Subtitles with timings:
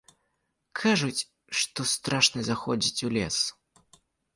[0.81, 1.27] Кажуць,
[1.61, 3.37] што страшна заходзіць у лес.